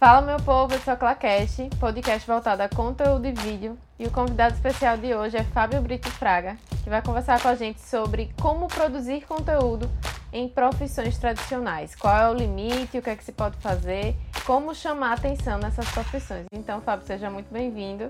[0.00, 3.76] Fala meu povo, eu sou a Claquete, podcast voltado a conteúdo e vídeo.
[3.98, 7.54] E o convidado especial de hoje é Fábio Brito Fraga, que vai conversar com a
[7.54, 9.90] gente sobre como produzir conteúdo
[10.32, 11.94] em profissões tradicionais.
[11.94, 14.16] Qual é o limite, o que é que se pode fazer,
[14.46, 16.46] como chamar atenção nessas profissões.
[16.50, 18.08] Então, Fábio, seja muito bem-vindo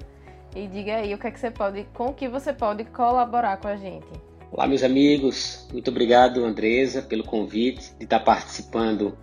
[0.54, 3.66] e diga aí o que é que você pode, com que você pode colaborar com
[3.66, 4.06] a gente.
[4.52, 5.66] Olá, meus amigos.
[5.72, 9.18] Muito obrigado, Andresa, pelo convite de estar participando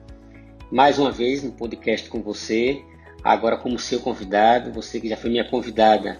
[0.71, 2.81] mais uma vez no podcast com você,
[3.23, 6.19] agora como seu convidado, você que já foi minha convidada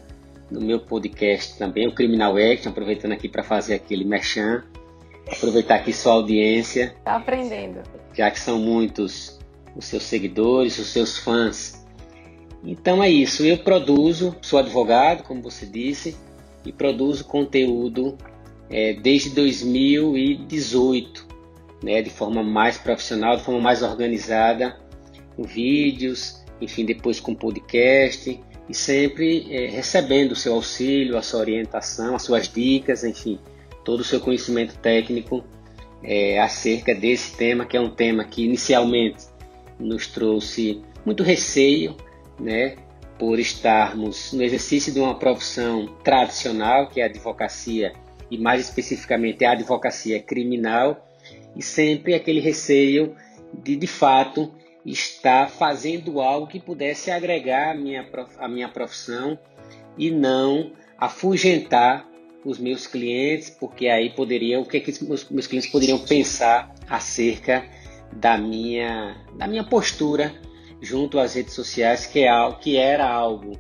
[0.49, 4.63] no meu podcast também, o Criminal Action, aproveitando aqui para fazer aquele merchan,
[5.29, 6.95] aproveitar aqui sua audiência.
[7.03, 7.83] Tá aprendendo.
[8.13, 9.37] Já que são muitos
[9.75, 11.85] os seus seguidores, os seus fãs.
[12.63, 16.17] Então é isso, eu produzo, sou advogado, como você disse,
[16.65, 18.17] e produzo conteúdo
[18.70, 21.27] é, desde 2018
[21.84, 24.77] né, de forma mais profissional, de forma mais organizada,
[25.35, 31.40] com vídeos, enfim, depois com podcast e sempre é, recebendo o seu auxílio, a sua
[31.40, 33.40] orientação, as suas dicas, enfim,
[33.85, 35.43] todo o seu conhecimento técnico
[36.04, 39.26] é, acerca desse tema, que é um tema que inicialmente
[39.79, 41.96] nos trouxe muito receio,
[42.40, 42.76] né,
[43.18, 47.94] por estarmos no exercício de uma profissão tradicional, que é a advocacia,
[48.29, 51.07] e mais especificamente a advocacia criminal,
[51.58, 53.16] e sempre aquele receio
[53.54, 54.54] de, de fato,
[54.86, 59.38] estar fazendo algo que pudesse agregar a minha, a minha profissão
[59.98, 62.08] e não afugentar
[62.46, 66.74] os meus clientes, porque aí poderia, o que, é que os meus clientes poderiam pensar
[66.88, 67.66] acerca
[68.13, 70.34] da minha, da minha postura
[70.81, 73.59] junto às redes sociais, que, é algo, que era algo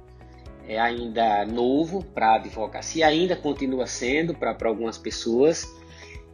[0.67, 5.65] é, ainda novo para a advocacia, ainda continua sendo para algumas pessoas.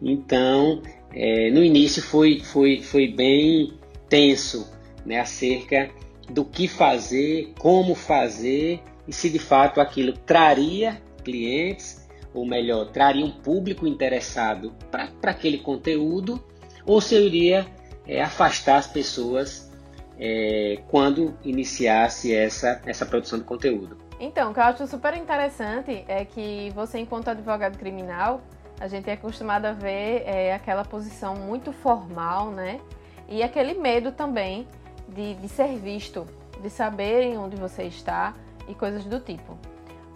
[0.03, 0.81] Então,
[1.13, 3.73] é, no início foi, foi, foi bem
[4.09, 4.69] tenso
[5.05, 5.89] né, acerca
[6.29, 13.25] do que fazer, como fazer e se de fato aquilo traria clientes, ou melhor, traria
[13.25, 16.43] um público interessado para aquele conteúdo,
[16.85, 17.65] ou se eu iria
[18.07, 19.71] é, afastar as pessoas
[20.19, 23.97] é, quando iniciasse essa, essa produção de conteúdo.
[24.19, 28.41] Então, o que eu acho super interessante é que você, enquanto advogado criminal,
[28.83, 32.81] a gente é acostumado a ver é, aquela posição muito formal, né?
[33.29, 34.67] E aquele medo também
[35.07, 36.27] de, de ser visto,
[36.61, 38.33] de saberem onde você está
[38.67, 39.57] e coisas do tipo.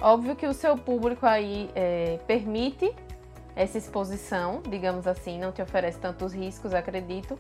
[0.02, 2.94] Óbvio que o seu público aí é, permite
[3.56, 7.40] essa exposição, digamos assim, não te oferece tantos riscos, acredito,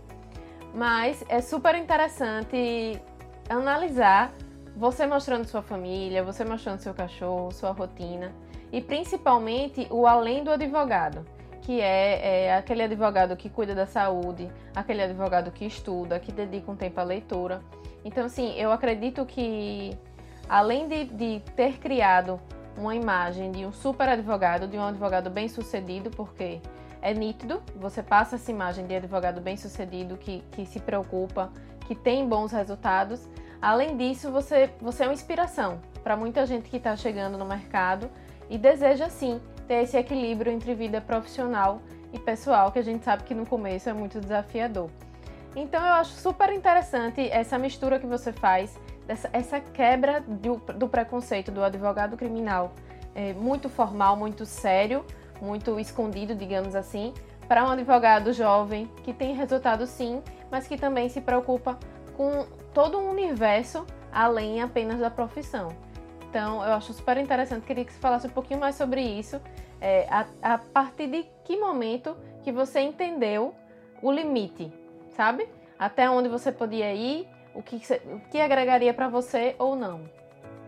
[0.73, 3.01] mas é super interessante
[3.49, 4.31] analisar
[4.77, 8.31] você mostrando sua família, você mostrando seu cachorro, sua rotina
[8.71, 11.25] e principalmente o além do advogado,
[11.61, 16.71] que é, é, aquele advogado que cuida da saúde, aquele advogado que estuda, que dedica
[16.71, 17.61] um tempo à leitura.
[18.05, 19.97] Então, assim, eu acredito que
[20.47, 22.39] além de, de ter criado
[22.77, 26.61] uma imagem de um super advogado, de um advogado bem sucedido, porque
[27.01, 31.51] é nítido, você passa essa imagem de advogado bem sucedido, que, que se preocupa,
[31.87, 33.27] que tem bons resultados.
[33.61, 38.09] Além disso, você, você é uma inspiração para muita gente que está chegando no mercado
[38.49, 41.81] e deseja sim ter esse equilíbrio entre vida profissional
[42.13, 44.89] e pessoal, que a gente sabe que no começo é muito desafiador.
[45.55, 50.87] Então eu acho super interessante essa mistura que você faz, dessa, essa quebra do, do
[50.87, 52.73] preconceito do advogado criminal,
[53.15, 55.03] é, muito formal, muito sério,
[55.41, 57.13] muito escondido, digamos assim,
[57.47, 60.21] para um advogado jovem que tem resultado sim,
[60.51, 61.77] mas que também se preocupa
[62.15, 65.69] com todo um universo além apenas da profissão.
[66.29, 67.65] Então, eu acho super interessante.
[67.65, 69.39] Queria que você falasse um pouquinho mais sobre isso.
[69.79, 73.53] É, a, a partir de que momento que você entendeu
[74.01, 74.71] o limite,
[75.15, 75.47] sabe?
[75.77, 80.01] Até onde você podia ir, o que, o que agregaria para você ou não.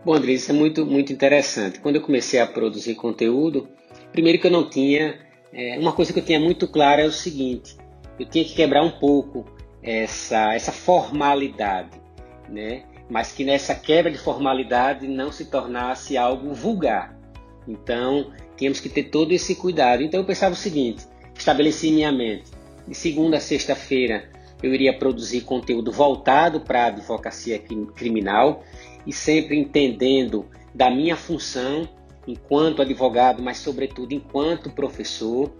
[0.04, 1.78] Bom, André, isso é muito, muito interessante.
[1.80, 3.68] Quando eu comecei a produzir conteúdo,
[4.12, 5.18] primeiro que eu não tinha.
[5.52, 7.76] É, uma coisa que eu tinha muito clara é o seguinte:
[8.18, 9.44] eu tinha que quebrar um pouco
[9.82, 12.00] essa, essa formalidade,
[12.48, 12.84] né?
[13.10, 17.18] Mas que nessa quebra de formalidade não se tornasse algo vulgar.
[17.66, 20.02] Então, tínhamos que ter todo esse cuidado.
[20.02, 21.04] Então, eu pensava o seguinte:
[21.36, 22.50] estabeleci minha mente.
[22.86, 24.30] De segunda a sexta-feira,
[24.62, 27.58] eu iria produzir conteúdo voltado para a advocacia
[27.94, 28.62] criminal
[29.06, 31.88] e sempre entendendo da minha função
[32.26, 35.52] enquanto advogado, mas sobretudo enquanto professor.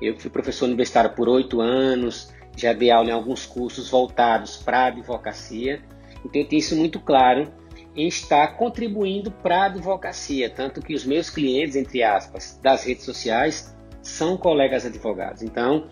[0.00, 4.80] Eu fui professor universitário por oito anos, já dei aula em alguns cursos voltados para
[4.80, 5.82] a advocacia
[6.24, 7.52] então eu tenho isso muito claro
[7.96, 13.04] em estar contribuindo para a advocacia, tanto que os meus clientes, entre aspas, das redes
[13.04, 15.42] sociais são colegas advogados.
[15.42, 15.88] Então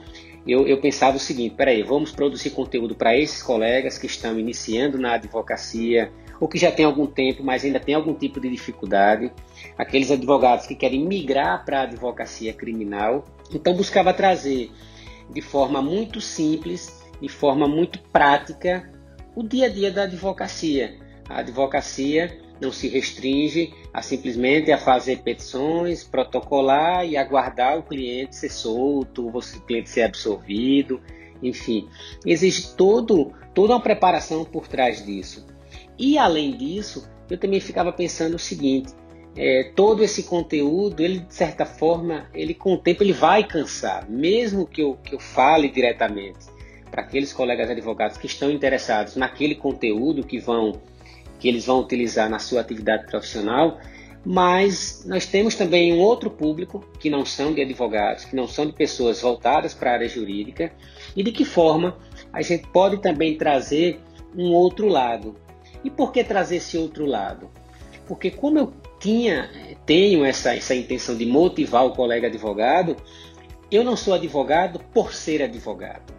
[0.47, 4.99] eu, eu pensava o seguinte: peraí, vamos produzir conteúdo para esses colegas que estão iniciando
[4.99, 9.33] na advocacia ou que já tem algum tempo, mas ainda tem algum tipo de dificuldade,
[9.77, 13.25] aqueles advogados que querem migrar para a advocacia criminal.
[13.53, 14.71] Então, buscava trazer
[15.31, 18.91] de forma muito simples, de forma muito prática,
[19.37, 20.97] o dia a dia da advocacia.
[21.29, 28.35] A advocacia não se restringe a simplesmente a fazer petições, protocolar e aguardar o cliente
[28.35, 31.03] ser solto, o cliente ser absolvido,
[31.43, 31.87] enfim.
[32.25, 35.47] Existe todo, toda uma preparação por trás disso.
[35.99, 38.95] E além disso, eu também ficava pensando o seguinte,
[39.37, 44.09] é, todo esse conteúdo, ele de certa forma, ele com o tempo ele vai cansar,
[44.09, 46.56] mesmo que eu, que eu fale diretamente
[46.97, 50.81] para aqueles colegas advogados que estão interessados naquele conteúdo que vão
[51.39, 53.79] que eles vão utilizar na sua atividade profissional,
[54.25, 58.65] mas nós temos também um outro público que não são de advogados, que não são
[58.65, 60.73] de pessoas voltadas para a área jurídica,
[61.15, 61.99] e de que forma
[62.33, 64.01] a gente pode também trazer
[64.35, 65.37] um outro lado.
[65.85, 67.51] E por que trazer esse outro lado?
[68.09, 69.51] Porque como eu tinha,
[69.85, 72.97] tenho essa, essa intenção de motivar o colega advogado,
[73.71, 76.16] eu não sou advogado por ser advogado.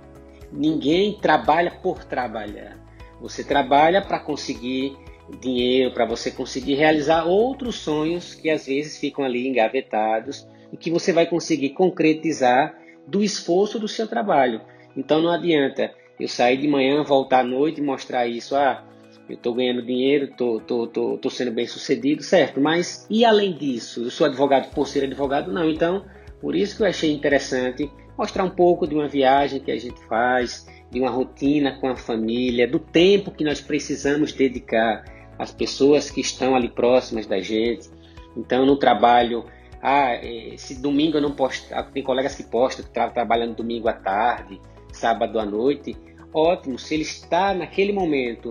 [0.52, 2.78] Ninguém trabalha por trabalhar.
[3.22, 4.96] Você trabalha para conseguir
[5.42, 10.90] dinheiro, para você conseguir realizar outros sonhos que às vezes ficam ali engavetados e que
[10.90, 14.62] você vai conseguir concretizar do esforço do seu trabalho.
[14.96, 18.56] Então não adianta eu sair de manhã, voltar à noite e mostrar isso.
[18.56, 18.84] Ah,
[19.30, 22.62] eu estou ganhando dinheiro, estou tô, tô, tô, sendo bem sucedido, certo?
[22.62, 24.04] Mas e além disso?
[24.04, 25.52] Eu sou advogado por ser advogado?
[25.52, 25.70] Não.
[25.70, 26.06] Então,
[26.40, 30.00] por isso que eu achei interessante mostrar um pouco de uma viagem que a gente
[30.06, 35.06] faz, de uma rotina com a família, do tempo que nós precisamos dedicar
[35.38, 37.90] às pessoas que estão ali próximas da gente.
[38.36, 39.46] Então, no trabalho,
[39.82, 43.88] ah, esse domingo eu não posto, ah, tem colegas que postam que estão trabalhando domingo
[43.88, 44.60] à tarde,
[44.92, 45.96] sábado à noite.
[46.34, 48.50] Ótimo, se ele está naquele momento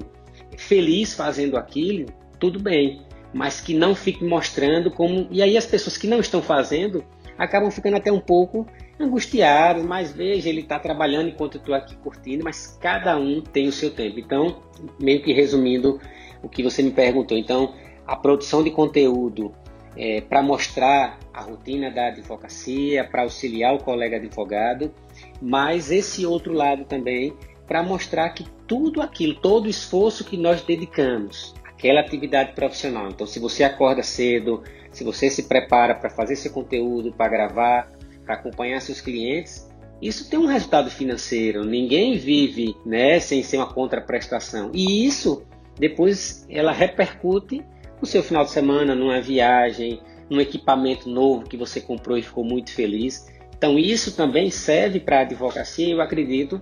[0.57, 2.07] feliz fazendo aquilo,
[2.39, 3.03] tudo bem,
[3.35, 5.27] mas que não fique mostrando como.
[5.31, 7.05] E aí as pessoas que não estão fazendo
[7.37, 8.67] acabam ficando até um pouco
[8.99, 13.69] angustiadas, mas veja, ele está trabalhando enquanto eu estou aqui curtindo, mas cada um tem
[13.69, 14.19] o seu tempo.
[14.19, 14.61] Então,
[14.99, 16.01] meio que resumindo
[16.43, 17.75] o que você me perguntou, então
[18.07, 19.53] a produção de conteúdo
[19.97, 24.93] é, para mostrar a rotina da advocacia, para auxiliar o colega advogado,
[25.41, 27.35] mas esse outro lado também
[27.67, 33.09] para mostrar que tudo aquilo, todo o esforço que nós dedicamos àquela atividade profissional.
[33.09, 34.63] Então, se você acorda cedo,
[34.93, 37.91] se você se prepara para fazer seu conteúdo, para gravar,
[38.27, 39.71] para acompanhar seus clientes,
[40.03, 41.65] isso tem um resultado financeiro.
[41.65, 44.71] Ninguém vive né, sem ser uma contraprestação.
[44.75, 45.47] E isso
[45.79, 47.65] depois ela repercute
[48.01, 52.45] no seu final de semana, numa viagem, num equipamento novo que você comprou e ficou
[52.45, 53.27] muito feliz.
[53.57, 55.89] Então isso também serve para a advocacia.
[55.89, 56.61] Eu acredito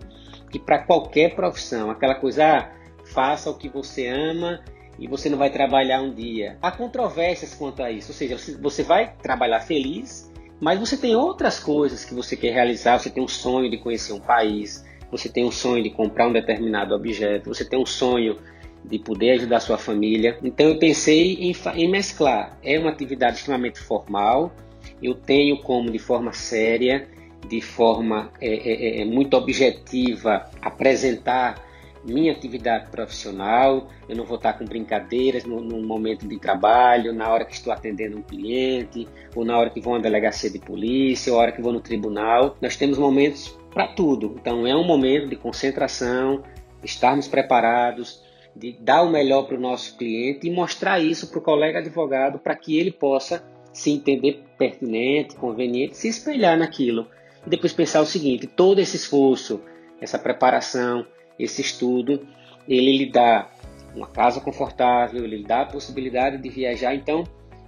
[0.51, 2.73] que para qualquer profissão, aquela coisa, ah,
[3.05, 4.63] faça o que você ama
[4.99, 6.57] e você não vai trabalhar um dia.
[6.63, 10.33] Há controvérsias quanto a isso, ou seja, você vai trabalhar feliz,
[10.65, 14.15] mas você tem outras coisas que você quer realizar, você tem um sonho de conhecer
[14.15, 18.39] um país, você tem um sonho de comprar um determinado objeto, você tem um sonho
[18.83, 20.39] de poder ajudar sua família.
[20.43, 22.59] Então eu pensei em, em mesclar.
[22.63, 24.55] É uma atividade extremamente formal,
[25.03, 27.11] eu tenho como de forma séria
[27.47, 31.63] de forma é, é, é, é, muito objetiva apresentar
[32.05, 37.31] minha atividade profissional, eu não vou estar com brincadeiras no, no, momento de trabalho, na
[37.31, 40.59] hora que estou atendendo um cliente, ou na hora que vou a uma delegacia de
[40.59, 42.57] polícia, ou na hora que vou no tribunal.
[42.61, 44.37] Nós temos momentos para tudo.
[44.39, 46.43] Então é um momento de concentração,
[46.83, 48.23] estarmos preparados,
[48.55, 52.39] de dar o melhor para o nosso cliente e mostrar isso para o colega advogado
[52.39, 57.09] para que ele possa se entender pertinente, conveniente, se espelhar naquilo
[57.45, 59.61] e depois pensar o seguinte: todo esse esforço,
[60.01, 61.05] essa preparação,
[61.39, 62.27] esse estudo,
[62.69, 63.51] ele lhe dá
[63.95, 66.95] uma casa confortável, ele lhe dá a possibilidade de viajar.
[66.95, 67.25] Então,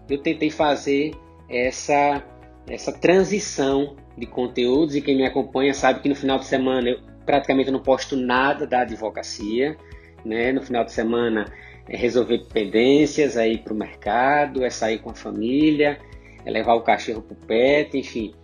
[0.08, 1.12] eu tentei fazer
[1.48, 2.22] essa
[2.68, 6.98] essa transição de conteúdos e quem me acompanha sabe que no final de semana eu
[7.24, 9.76] praticamente não posto nada da advocacia,
[10.24, 10.52] né?
[10.52, 11.44] No final de semana
[11.88, 15.98] é resolver pendências, é para o mercado, é sair com a família,
[16.44, 18.34] é levar o cachorro para o pet, enfim.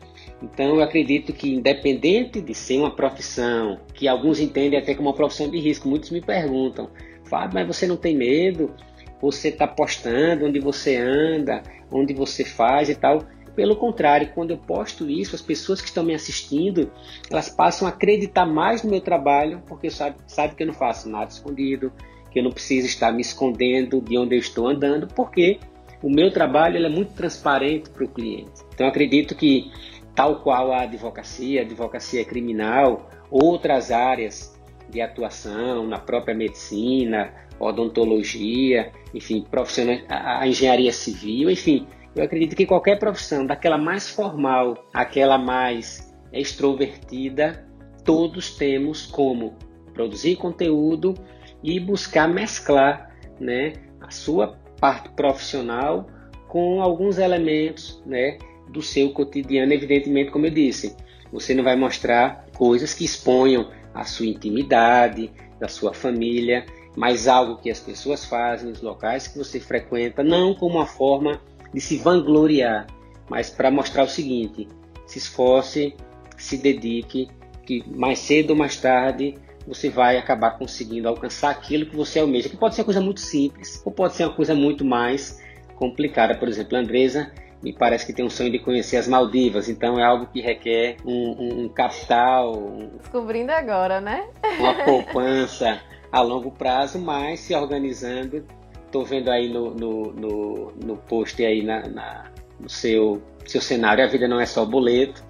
[0.42, 5.14] Então, eu acredito que, independente de ser uma profissão, que alguns entendem até como uma
[5.14, 6.90] profissão de risco, muitos me perguntam,
[7.24, 8.74] Fábio, mas você não tem medo?
[9.20, 13.24] Você está postando onde você anda, onde você faz e tal.
[13.54, 16.90] Pelo contrário, quando eu posto isso, as pessoas que estão me assistindo,
[17.30, 21.08] elas passam a acreditar mais no meu trabalho, porque sabe, sabe que eu não faço
[21.08, 21.92] nada escondido,
[22.30, 25.60] que eu não preciso estar me escondendo de onde eu estou andando, porque
[26.02, 28.50] o meu trabalho é muito transparente para o cliente.
[28.74, 29.70] Então, acredito que
[30.14, 34.58] tal qual a advocacia, a advocacia criminal, outras áreas
[34.90, 42.66] de atuação na própria medicina odontologia, enfim, profissionais, a engenharia civil, enfim, eu acredito que
[42.66, 47.66] qualquer profissão, daquela mais formal, aquela mais extrovertida,
[48.04, 49.54] todos temos como
[49.94, 51.14] produzir conteúdo
[51.62, 56.06] e buscar mesclar né, a sua parte profissional
[56.48, 58.38] com alguns elementos né,
[58.72, 60.96] do seu cotidiano, evidentemente, como eu disse.
[61.30, 67.56] Você não vai mostrar coisas que exponham a sua intimidade, da sua família, mas algo
[67.56, 71.40] que as pessoas fazem nos locais que você frequenta, não como uma forma
[71.72, 72.86] de se vangloriar,
[73.28, 74.68] mas para mostrar o seguinte:
[75.06, 75.94] se esforce,
[76.36, 77.28] se dedique,
[77.64, 79.36] que mais cedo ou mais tarde
[79.66, 83.20] você vai acabar conseguindo alcançar aquilo que você almeja, que pode ser uma coisa muito
[83.20, 85.40] simples ou pode ser uma coisa muito mais
[85.76, 86.34] complicada.
[86.34, 89.98] Por exemplo, a Andresa me parece que tem um sonho de conhecer as Maldivas, então
[89.98, 92.58] é algo que requer um, um, um capital.
[92.58, 94.28] Um, Descobrindo agora, né?
[94.58, 98.44] Uma poupança a longo prazo, mas se organizando.
[98.84, 104.04] Estou vendo aí no, no, no, no post aí na, na, no seu, seu cenário,
[104.04, 105.24] a vida não é só boleto,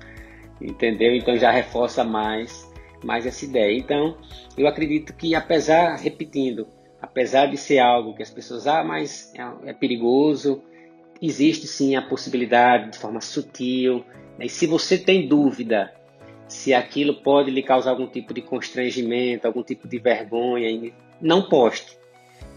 [0.61, 1.15] entendeu?
[1.15, 2.69] Então já reforça mais,
[3.05, 3.77] mais essa ideia.
[3.77, 4.17] Então,
[4.57, 6.67] eu acredito que apesar, repetindo,
[7.01, 10.63] apesar de ser algo que as pessoas, ah, mas é, é perigoso,
[11.23, 14.05] existe sim a possibilidade de forma sutil.
[14.37, 14.47] Né?
[14.47, 15.95] E se você tem dúvida
[16.49, 21.97] se aquilo pode lhe causar algum tipo de constrangimento, algum tipo de vergonha, não poste.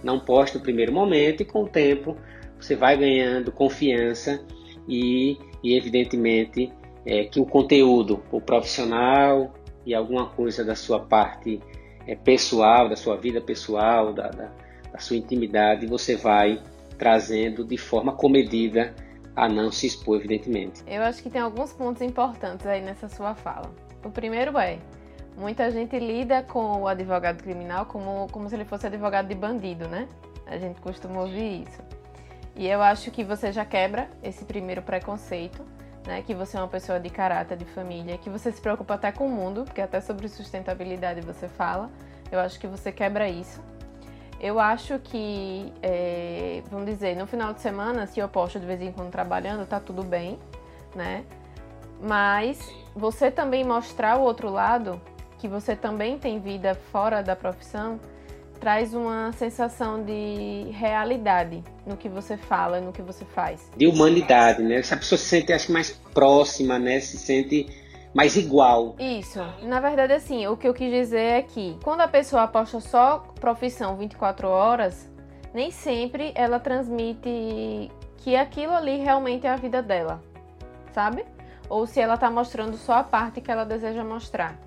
[0.03, 2.17] Não poste no primeiro momento e com o tempo
[2.59, 4.43] você vai ganhando confiança
[4.87, 6.71] e, e evidentemente,
[7.05, 9.53] é, que o conteúdo, o profissional
[9.85, 11.61] e alguma coisa da sua parte
[12.07, 14.51] é, pessoal, da sua vida pessoal, da, da,
[14.91, 16.61] da sua intimidade, você vai
[16.97, 18.93] trazendo de forma comedida
[19.35, 20.83] a não se expor, evidentemente.
[20.87, 23.69] Eu acho que tem alguns pontos importantes aí nessa sua fala.
[24.03, 24.79] O primeiro é,
[25.37, 29.87] muita gente lida com o advogado criminal como, como se ele fosse advogado de bandido,
[29.87, 30.07] né?
[30.45, 31.81] A gente costuma ouvir isso.
[32.55, 35.61] E eu acho que você já quebra esse primeiro preconceito,
[36.07, 36.21] né?
[36.21, 39.27] Que você é uma pessoa de caráter, de família, que você se preocupa até com
[39.27, 41.91] o mundo, porque até sobre sustentabilidade você fala.
[42.31, 43.61] Eu acho que você quebra isso.
[44.45, 48.79] Eu acho que, é, vamos dizer, no final de semana, se eu posto de vez
[48.79, 50.37] em quando trabalhando, tá tudo bem,
[50.95, 51.23] né?
[51.99, 52.59] Mas
[52.95, 55.01] você também mostrar o outro lado,
[55.39, 57.99] que você também tem vida fora da profissão,
[58.59, 63.71] traz uma sensação de realidade no que você fala, no que você faz.
[63.75, 64.75] De humanidade, né?
[64.75, 66.99] Essa pessoa se sente, acho mais próxima, né?
[66.99, 67.67] Se sente
[68.15, 68.95] mais igual.
[68.97, 69.41] Isso.
[69.63, 73.25] Na verdade, assim, o que eu quis dizer é que quando a pessoa aposta só
[73.41, 75.11] profissão 24 horas,
[75.53, 80.23] nem sempre ela transmite que aquilo ali realmente é a vida dela,
[80.93, 81.25] sabe?
[81.67, 84.57] Ou se ela tá mostrando só a parte que ela deseja mostrar.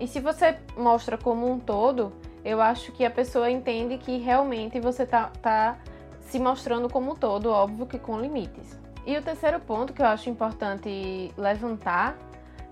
[0.00, 2.12] E se você mostra como um todo,
[2.44, 5.78] eu acho que a pessoa entende que realmente você tá, tá
[6.22, 8.76] se mostrando como um todo, óbvio que com limites.
[9.06, 12.25] E o terceiro ponto que eu acho importante levantar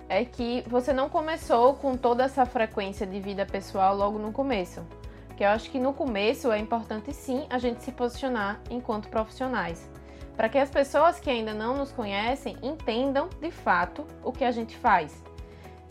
[0.09, 4.83] é que você não começou com toda essa frequência de vida pessoal logo no começo.
[5.37, 9.89] Que eu acho que no começo é importante sim a gente se posicionar enquanto profissionais,
[10.37, 14.53] para que as pessoas que ainda não nos conhecem entendam de fato o que a
[14.53, 15.23] gente faz.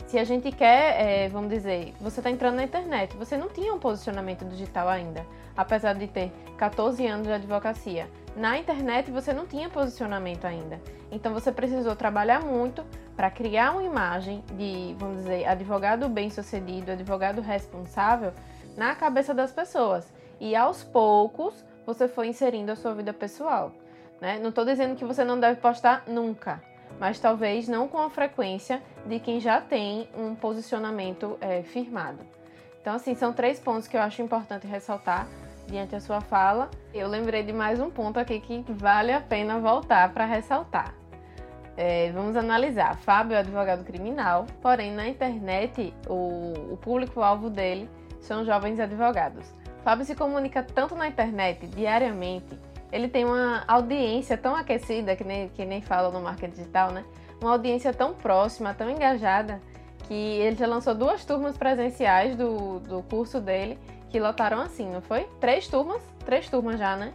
[0.06, 3.72] Se a gente quer, é, vamos dizer, você está entrando na internet, você não tinha
[3.74, 8.08] um posicionamento digital ainda, apesar de ter 14 anos de advocacia.
[8.36, 10.80] Na internet você não tinha posicionamento ainda.
[11.10, 12.84] Então você precisou trabalhar muito
[13.16, 18.32] para criar uma imagem de, vamos dizer, advogado bem-sucedido, advogado responsável
[18.76, 20.12] na cabeça das pessoas.
[20.40, 23.72] E aos poucos você foi inserindo a sua vida pessoal.
[24.20, 24.38] Né?
[24.40, 26.60] Não estou dizendo que você não deve postar nunca,
[26.98, 32.18] mas talvez não com a frequência de quem já tem um posicionamento é, firmado.
[32.80, 35.26] Então, assim, são três pontos que eu acho importante ressaltar
[35.66, 36.70] diante da sua fala.
[36.92, 40.94] Eu lembrei de mais um ponto aqui que vale a pena voltar para ressaltar.
[41.76, 42.96] É, vamos analisar.
[42.96, 47.88] Fábio é advogado criminal, porém na internet o, o público-alvo dele
[48.20, 49.52] são jovens advogados.
[49.82, 52.58] Fábio se comunica tanto na internet diariamente,
[52.94, 57.04] ele tem uma audiência tão aquecida, que nem, que nem fala no marketing digital, né?
[57.40, 59.60] Uma audiência tão próxima, tão engajada,
[60.06, 63.76] que ele já lançou duas turmas presenciais do, do curso dele
[64.14, 65.26] que lotaram assim, não foi?
[65.40, 66.00] Três turmas?
[66.24, 67.12] Três turmas já, né?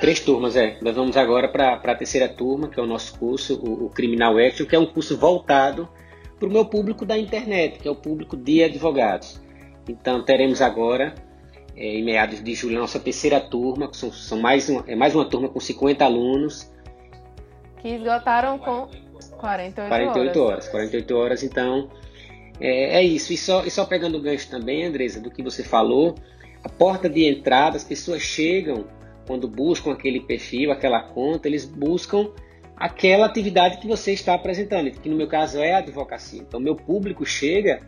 [0.00, 0.76] Três turmas, é.
[0.82, 4.36] Nós vamos agora para a terceira turma, que é o nosso curso, o, o Criminal
[4.38, 5.88] Action, que é um curso voltado
[6.40, 9.40] para o meu público da internet, que é o público de advogados.
[9.88, 11.14] Então, teremos agora,
[11.76, 14.96] é, em meados de julho, a nossa terceira turma, que são, são mais, uma, é
[14.96, 16.68] mais uma turma com 50 alunos.
[17.80, 18.88] Que esgotaram com
[19.38, 20.36] 48, 48 horas.
[20.38, 20.68] horas.
[20.70, 21.88] 48 horas, então,
[22.60, 23.32] é, é isso.
[23.32, 26.14] E só, e só pegando o gancho também, Andresa, do que você falou,
[26.62, 28.86] a porta de entrada, as pessoas chegam
[29.26, 32.30] quando buscam aquele perfil, aquela conta, eles buscam
[32.76, 36.40] aquela atividade que você está apresentando, que no meu caso é a advocacia.
[36.40, 37.80] Então, meu público chega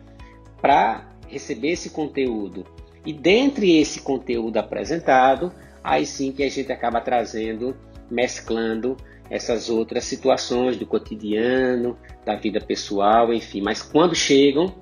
[0.61, 2.65] para receber esse conteúdo.
[3.05, 5.51] E dentre esse conteúdo apresentado,
[5.83, 7.75] aí sim que a gente acaba trazendo,
[8.09, 8.97] mesclando
[9.29, 13.61] essas outras situações do cotidiano, da vida pessoal, enfim.
[13.61, 14.73] Mas quando chegam,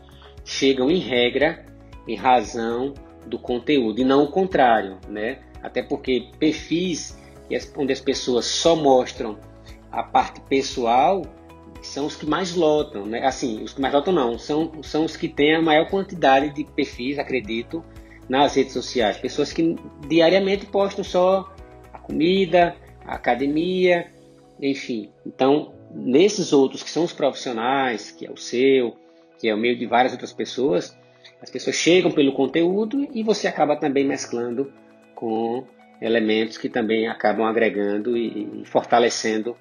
[0.44, 1.66] chegam em regra,
[2.08, 2.94] em razão
[3.26, 5.40] do conteúdo, e não o contrário, né?
[5.62, 7.18] Até porque perfis
[7.78, 9.38] onde as pessoas só mostram
[9.92, 11.22] a parte pessoal
[11.84, 13.26] são os que mais lotam, né?
[13.26, 16.64] Assim, os que mais lotam não, são, são os que têm a maior quantidade de
[16.64, 17.84] perfis, acredito,
[18.28, 19.18] nas redes sociais.
[19.18, 19.76] Pessoas que
[20.08, 21.54] diariamente postam só
[21.92, 24.13] a comida, a academia,
[24.72, 25.12] enfim.
[25.26, 28.96] Então, nesses outros que são os profissionais, que é o seu,
[29.38, 30.98] que é o meio de várias outras pessoas,
[31.42, 34.72] as pessoas chegam pelo conteúdo e você acaba também mesclando
[35.14, 35.66] com
[36.02, 39.56] elementos que também acabam agregando e, fortalecendo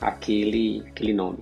[0.00, 1.38] aquele, aquele nome.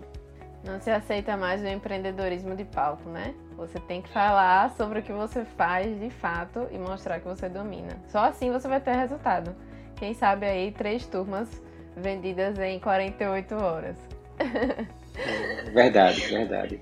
[0.64, 3.34] Não se aceita mais o empreendedorismo de palco, né?
[3.56, 7.48] Você tem que falar sobre o que você faz de fato e mostrar que você
[7.48, 8.00] domina.
[8.06, 9.54] Só assim você vai ter resultado.
[9.96, 11.48] Quem sabe aí três turmas
[11.96, 13.96] vendidas em 48 horas.
[15.72, 16.80] verdade, verdade.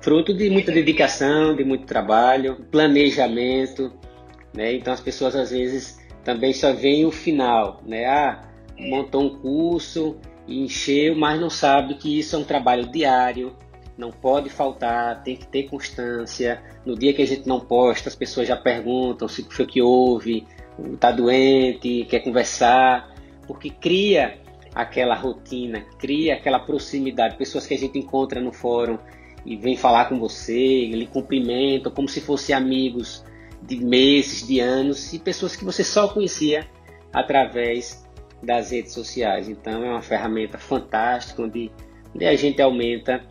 [0.00, 3.92] Fruto de muita dedicação, de muito trabalho, planejamento,
[4.54, 4.74] né?
[4.74, 8.06] Então as pessoas às vezes também só vem o final, né?
[8.06, 8.40] Ah,
[8.78, 10.18] montou um curso
[10.50, 13.54] encheu, mas não sabe que isso é um trabalho diário,
[13.96, 16.62] não pode faltar, tem que ter constância.
[16.84, 20.46] No dia que a gente não posta, as pessoas já perguntam se foi que houve,
[20.94, 23.14] está doente, quer conversar,
[23.46, 24.38] porque cria
[24.74, 27.36] aquela rotina, cria aquela proximidade.
[27.36, 28.98] Pessoas que a gente encontra no fórum
[29.44, 33.24] e vem falar com você, lhe cumprimentam como se fossem amigos
[33.62, 36.66] de meses, de anos, e pessoas que você só conhecia
[37.12, 38.06] através
[38.42, 39.48] das redes sociais.
[39.48, 41.70] Então é uma ferramenta fantástica onde,
[42.14, 43.24] onde a gente aumenta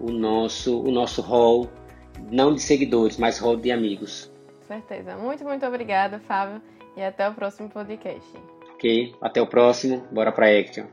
[0.00, 1.68] o nosso, o nosso hall,
[2.30, 4.32] não de seguidores, mas hall de amigos.
[4.66, 5.16] Certeza.
[5.16, 6.62] Muito, muito obrigada, Fábio,
[6.96, 8.51] e até o próximo podcast.
[8.82, 10.08] Ok, até o próximo.
[10.10, 10.86] Bora para Action.